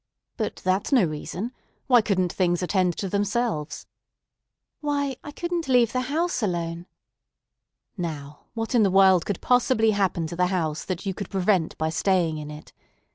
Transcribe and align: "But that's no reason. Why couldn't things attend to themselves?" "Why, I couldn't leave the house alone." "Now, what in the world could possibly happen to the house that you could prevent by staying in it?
"But 0.35 0.55
that's 0.65 0.91
no 0.91 1.03
reason. 1.03 1.51
Why 1.85 2.01
couldn't 2.01 2.33
things 2.33 2.63
attend 2.63 2.97
to 2.97 3.07
themselves?" 3.07 3.85
"Why, 4.79 5.15
I 5.23 5.29
couldn't 5.31 5.67
leave 5.67 5.93
the 5.93 6.01
house 6.01 6.41
alone." 6.41 6.87
"Now, 7.97 8.45
what 8.55 8.73
in 8.73 8.81
the 8.81 8.89
world 8.89 9.27
could 9.27 9.41
possibly 9.41 9.91
happen 9.91 10.25
to 10.25 10.35
the 10.35 10.47
house 10.47 10.85
that 10.85 11.05
you 11.05 11.13
could 11.13 11.29
prevent 11.29 11.77
by 11.77 11.89
staying 11.91 12.39
in 12.39 12.49
it? 12.49 12.73